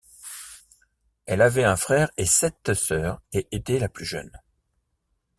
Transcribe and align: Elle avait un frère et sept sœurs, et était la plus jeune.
Elle 1.27 1.43
avait 1.43 1.63
un 1.63 1.75
frère 1.75 2.09
et 2.17 2.25
sept 2.25 2.73
sœurs, 2.73 3.21
et 3.33 3.47
était 3.51 3.77
la 3.77 3.87
plus 3.87 4.03
jeune. 4.05 4.31